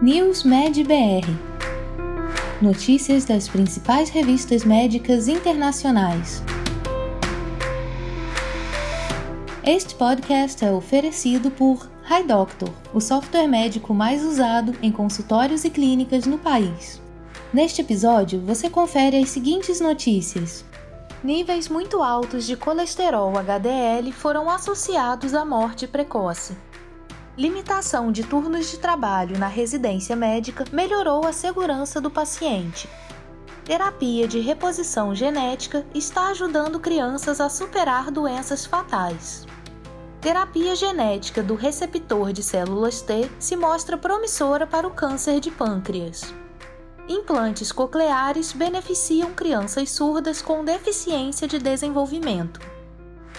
[0.00, 1.28] News Med BR
[2.62, 6.40] Notícias das principais revistas médicas internacionais.
[9.64, 16.26] Este podcast é oferecido por HiDoctor, o software médico mais usado em consultórios e clínicas
[16.26, 17.02] no país.
[17.52, 20.64] Neste episódio, você confere as seguintes notícias.
[21.24, 26.56] Níveis muito altos de colesterol HDL foram associados à morte precoce
[27.38, 32.90] limitação de turnos de trabalho na residência médica melhorou a segurança do paciente.
[33.64, 39.46] Terapia de reposição genética está ajudando crianças a superar doenças fatais.
[40.20, 46.34] Terapia genética do receptor de células T se mostra promissora para o câncer de pâncreas.
[47.08, 52.77] Implantes cocleares beneficiam crianças surdas com deficiência de desenvolvimento.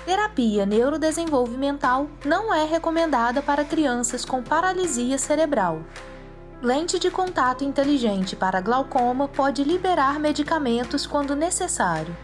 [0.09, 5.83] Terapia neurodesenvolvimental não é recomendada para crianças com paralisia cerebral.
[6.63, 12.17] Lente de contato inteligente para glaucoma pode liberar medicamentos quando necessário.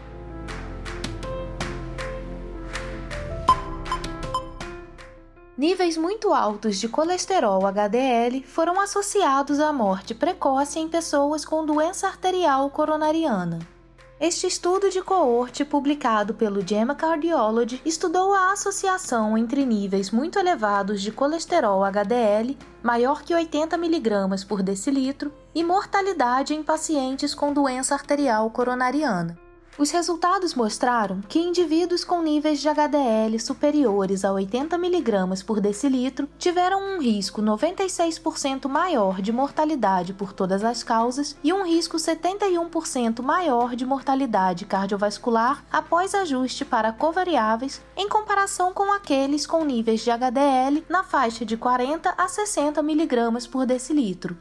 [5.56, 12.08] Níveis muito altos de colesterol HDL foram associados à morte precoce em pessoas com doença
[12.08, 13.75] arterial coronariana.
[14.18, 21.02] Este estudo de coorte, publicado pelo JAMA Cardiology, estudou a associação entre níveis muito elevados
[21.02, 27.94] de colesterol HDL, maior que 80 mg por decilitro, e mortalidade em pacientes com doença
[27.94, 29.36] arterial coronariana.
[29.78, 36.26] Os resultados mostraram que indivíduos com níveis de HDL superiores a 80 mg por decilitro
[36.38, 43.20] tiveram um risco 96% maior de mortalidade por todas as causas e um risco 71%
[43.20, 50.10] maior de mortalidade cardiovascular após ajuste para covariáveis em comparação com aqueles com níveis de
[50.10, 54.38] HDL na faixa de 40 a 60 mg por decilitro.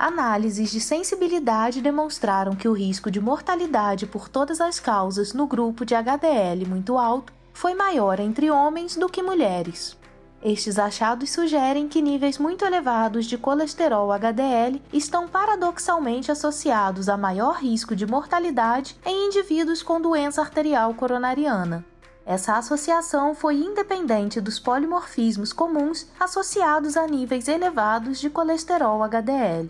[0.00, 5.84] Análises de sensibilidade demonstraram que o risco de mortalidade por todas as causas no grupo
[5.84, 9.94] de HDL muito alto foi maior entre homens do que mulheres.
[10.42, 17.56] Estes achados sugerem que níveis muito elevados de colesterol HDL estão paradoxalmente associados a maior
[17.56, 21.84] risco de mortalidade em indivíduos com doença arterial coronariana.
[22.24, 29.68] Essa associação foi independente dos polimorfismos comuns associados a níveis elevados de colesterol HDL.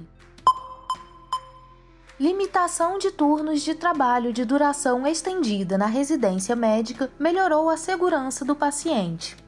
[2.20, 8.54] Limitação de turnos de trabalho de duração estendida na residência médica melhorou a segurança do
[8.54, 9.38] paciente.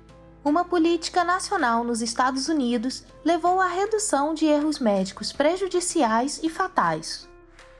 [0.43, 7.29] Uma política nacional nos Estados Unidos levou à redução de erros médicos prejudiciais e fatais.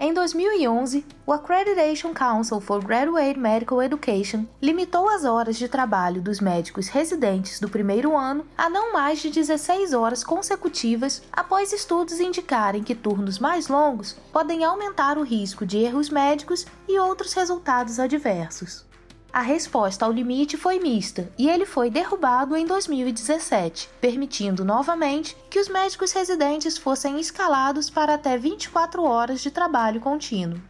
[0.05, 6.41] Em 2011, o Accreditation Council for Graduate Medical Education limitou as horas de trabalho dos
[6.41, 12.83] médicos residentes do primeiro ano a não mais de 16 horas consecutivas, após estudos indicarem
[12.83, 18.85] que turnos mais longos podem aumentar o risco de erros médicos e outros resultados adversos.
[19.33, 25.59] A resposta ao limite foi mista e ele foi derrubado em 2017, permitindo novamente que
[25.59, 30.61] os médicos residentes fossem escalados para até 24 horas de trabalho contínuo.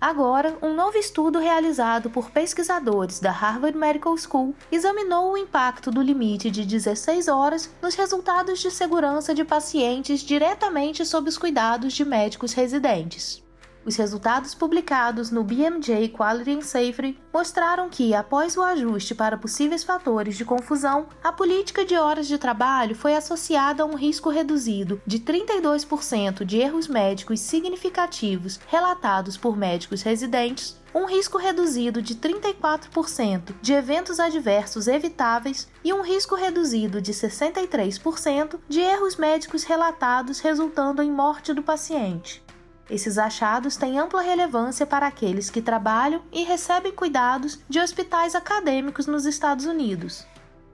[0.00, 6.00] Agora, um novo estudo realizado por pesquisadores da Harvard Medical School examinou o impacto do
[6.00, 12.04] limite de 16 horas nos resultados de segurança de pacientes diretamente sob os cuidados de
[12.04, 13.43] médicos residentes.
[13.86, 19.84] Os resultados publicados no BMJ Quality and Safety mostraram que, após o ajuste para possíveis
[19.84, 25.02] fatores de confusão, a política de horas de trabalho foi associada a um risco reduzido
[25.06, 33.54] de 32% de erros médicos significativos relatados por médicos residentes, um risco reduzido de 34%
[33.60, 41.02] de eventos adversos evitáveis e um risco reduzido de 63% de erros médicos relatados resultando
[41.02, 42.43] em morte do paciente.
[42.88, 49.06] Esses achados têm ampla relevância para aqueles que trabalham e recebem cuidados de hospitais acadêmicos
[49.06, 50.26] nos Estados Unidos.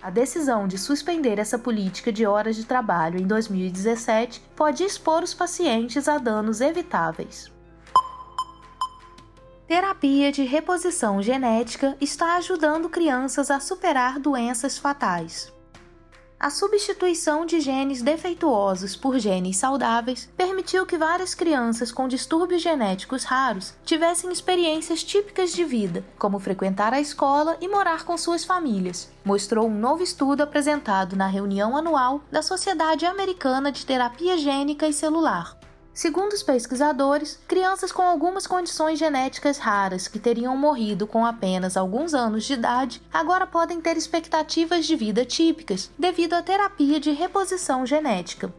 [0.02, 5.34] A decisão de suspender essa política de horas de trabalho em 2017 pode expor os
[5.34, 7.52] pacientes a danos evitáveis.
[9.68, 15.52] Terapia de reposição genética está ajudando crianças a superar doenças fatais.
[16.40, 23.24] A substituição de genes defeituosos por genes saudáveis permitiu que várias crianças com distúrbios genéticos
[23.24, 29.10] raros tivessem experiências típicas de vida, como frequentar a escola e morar com suas famílias,
[29.22, 34.94] mostrou um novo estudo apresentado na reunião anual da Sociedade Americana de Terapia Gênica e
[34.94, 35.59] Celular.
[36.00, 42.14] Segundo os pesquisadores, crianças com algumas condições genéticas raras que teriam morrido com apenas alguns
[42.14, 47.84] anos de idade agora podem ter expectativas de vida típicas devido à terapia de reposição
[47.84, 48.50] genética.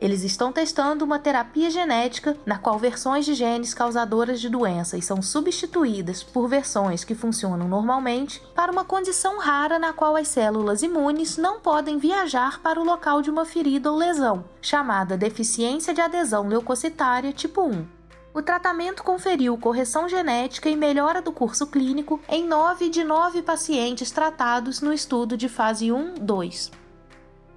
[0.00, 5.20] Eles estão testando uma terapia genética na qual versões de genes causadoras de doenças são
[5.20, 11.36] substituídas por versões que funcionam normalmente para uma condição rara na qual as células imunes
[11.36, 16.46] não podem viajar para o local de uma ferida ou lesão, chamada deficiência de adesão
[16.46, 17.98] leucocitária tipo 1.
[18.32, 24.12] O tratamento conferiu correção genética e melhora do curso clínico em 9 de 9 pacientes
[24.12, 26.70] tratados no estudo de fase 1-2.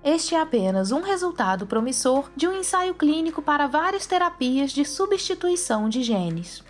[0.03, 5.87] Este é apenas um resultado promissor de um ensaio clínico para várias terapias de substituição
[5.87, 6.63] de genes.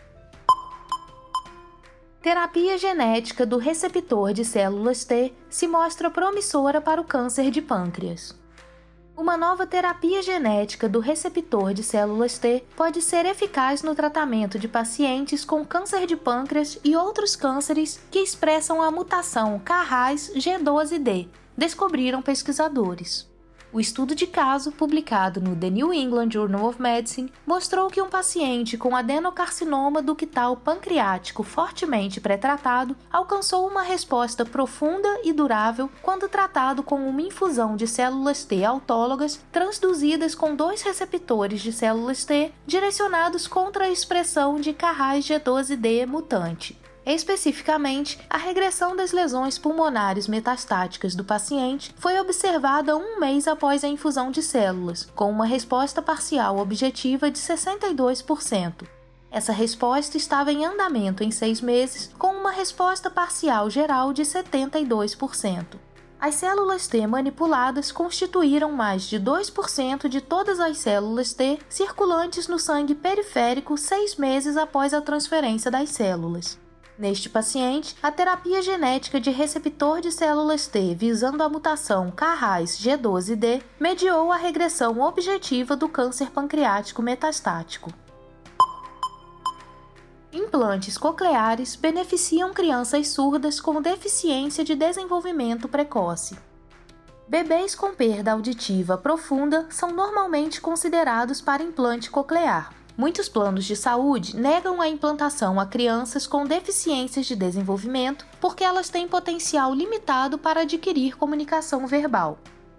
[2.21, 8.37] Terapia genética do receptor de células T se mostra promissora para o câncer de pâncreas.
[9.15, 14.67] Uma nova terapia genética do receptor de células T pode ser eficaz no tratamento de
[14.67, 22.21] pacientes com câncer de pâncreas e outros cânceres que expressam a mutação KRAS G12D, descobriram
[22.21, 23.29] pesquisadores.
[23.73, 28.09] O estudo de caso, publicado no The New England Journal of Medicine, mostrou que um
[28.09, 36.83] paciente com adenocarcinoma ductal pancreático fortemente pré-tratado alcançou uma resposta profunda e durável quando tratado
[36.83, 43.47] com uma infusão de células T autólogas transduzidas com dois receptores de células T direcionados
[43.47, 46.80] contra a expressão de Carrais G12D mutante.
[47.05, 53.87] Especificamente, a regressão das lesões pulmonares metastáticas do paciente foi observada um mês após a
[53.87, 58.87] infusão de células, com uma resposta parcial objetiva de 62%.
[59.31, 65.65] Essa resposta estava em andamento em seis meses, com uma resposta parcial geral de 72%.
[66.19, 72.59] As células T manipuladas constituíram mais de 2% de todas as células T circulantes no
[72.59, 76.59] sangue periférico seis meses após a transferência das células.
[77.01, 83.63] Neste paciente, a terapia genética de receptor de células T visando a mutação KRAS G12D
[83.79, 87.91] mediou a regressão objetiva do câncer pancreático metastático.
[90.31, 96.37] Implantes cocleares beneficiam crianças surdas com deficiência de desenvolvimento precoce.
[97.27, 102.71] Bebês com perda auditiva profunda são normalmente considerados para implante coclear,
[103.01, 108.89] Muitos planos de saúde negam a implantação a crianças com deficiências de desenvolvimento porque elas
[108.89, 112.37] têm potencial limitado para adquirir comunicação verbal.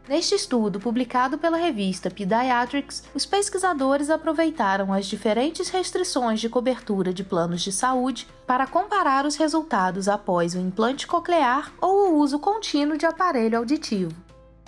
[0.08, 7.24] Neste estudo, publicado pela revista Pediatrics, os pesquisadores aproveitaram as diferentes restrições de cobertura de
[7.24, 12.96] planos de saúde para comparar os resultados após o implante coclear ou o uso contínuo
[12.96, 14.14] de aparelho auditivo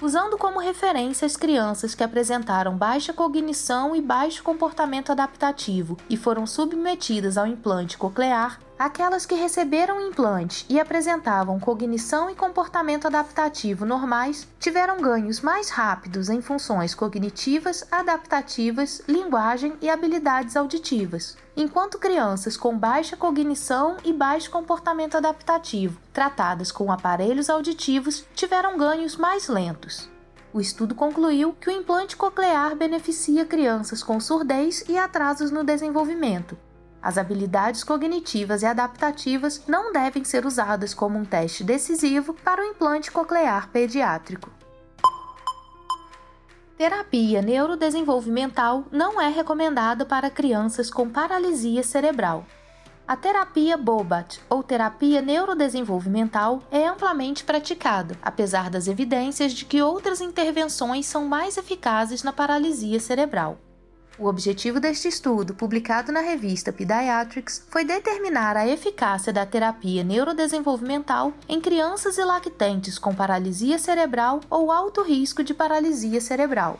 [0.02, 6.46] usando como referência as crianças que apresentaram baixa cognição e baixo comportamento adaptativo e foram
[6.46, 14.46] submetidas ao implante coclear, aquelas que receberam implante e apresentavam cognição e comportamento adaptativo normais
[14.58, 22.76] tiveram ganhos mais rápidos em funções cognitivas, adaptativas, linguagem e habilidades auditivas enquanto crianças com
[22.76, 30.08] baixa cognição e baixo comportamento adaptativo, tratadas com aparelhos auditivos, tiveram ganhos mais lentos.
[30.52, 36.56] O estudo concluiu que o implante coclear beneficia crianças com surdez e atrasos no desenvolvimento.
[37.04, 42.64] As habilidades cognitivas e adaptativas não devem ser usadas como um teste decisivo para o
[42.64, 44.50] implante coclear pediátrico.
[46.78, 52.46] Terapia neurodesenvolvimental não é recomendada para crianças com paralisia cerebral.
[53.06, 60.22] A terapia BOBAT, ou terapia neurodesenvolvimental, é amplamente praticada, apesar das evidências de que outras
[60.22, 63.58] intervenções são mais eficazes na paralisia cerebral.
[64.16, 71.32] O objetivo deste estudo, publicado na revista Pediatrics, foi determinar a eficácia da terapia neurodesenvolvimental
[71.48, 76.78] em crianças e lactentes com paralisia cerebral ou alto risco de paralisia cerebral.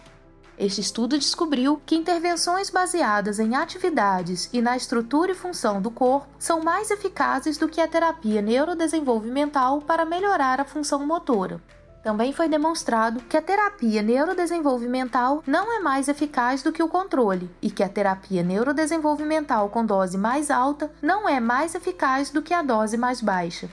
[0.56, 6.28] Este estudo descobriu que intervenções baseadas em atividades e na estrutura e função do corpo
[6.38, 11.60] são mais eficazes do que a terapia neurodesenvolvimental para melhorar a função motora.
[12.04, 17.50] Também foi demonstrado que a terapia neurodesenvolvimental não é mais eficaz do que o controle
[17.62, 22.52] e que a terapia neurodesenvolvimental com dose mais alta não é mais eficaz do que
[22.52, 23.70] a dose mais baixa.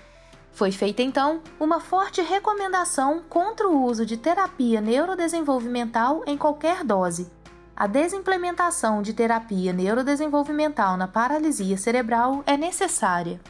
[0.54, 7.30] Foi feita então uma forte recomendação contra o uso de terapia neurodesenvolvimental em qualquer dose.
[7.76, 13.42] A desimplementação de terapia neurodesenvolvimental na paralisia cerebral é necessária.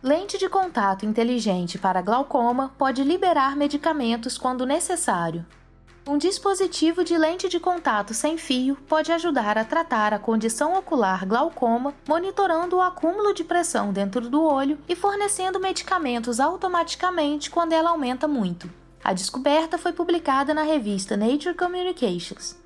[0.00, 5.44] Lente de contato inteligente para glaucoma pode liberar medicamentos quando necessário.
[6.06, 11.26] Um dispositivo de lente de contato sem fio pode ajudar a tratar a condição ocular
[11.26, 17.90] glaucoma, monitorando o acúmulo de pressão dentro do olho e fornecendo medicamentos automaticamente quando ela
[17.90, 18.70] aumenta muito.
[19.02, 22.57] A descoberta foi publicada na revista Nature Communications.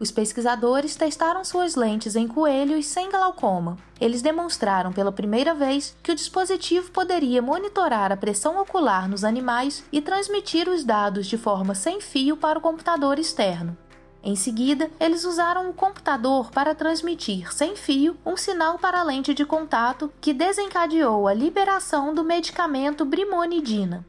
[0.00, 3.76] Os pesquisadores testaram suas lentes em coelhos sem glaucoma.
[4.00, 9.84] Eles demonstraram pela primeira vez que o dispositivo poderia monitorar a pressão ocular nos animais
[9.90, 13.76] e transmitir os dados de forma sem fio para o computador externo.
[14.22, 19.34] Em seguida, eles usaram o computador para transmitir sem fio um sinal para a lente
[19.34, 24.06] de contato que desencadeou a liberação do medicamento brimonidina.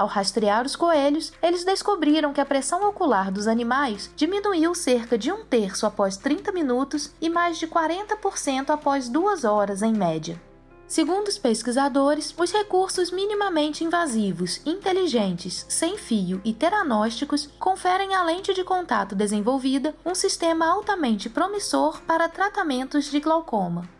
[0.00, 5.30] Ao rastrear os coelhos, eles descobriram que a pressão ocular dos animais diminuiu cerca de
[5.30, 10.40] um terço após 30 minutos e mais de 40% após duas horas em média.
[10.86, 18.54] Segundo os pesquisadores, os recursos minimamente invasivos, inteligentes, sem fio e teranósticos conferem à lente
[18.54, 23.99] de contato desenvolvida um sistema altamente promissor para tratamentos de glaucoma.